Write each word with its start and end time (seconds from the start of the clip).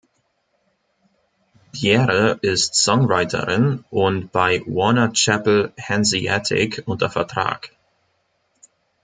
Bjerre 1.71 2.39
ist 2.41 2.73
Songwriterin 2.73 3.85
und 3.91 4.31
bei 4.31 4.63
Warner 4.65 5.13
Chappel 5.13 5.73
Hanseatic 5.79 6.81
unter 6.87 7.11
Vertrag. 7.11 7.69